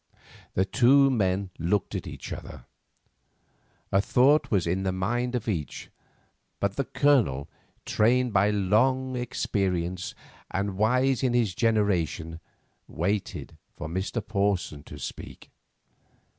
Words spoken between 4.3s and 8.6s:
was in the mind of each; but the Colonel, trained by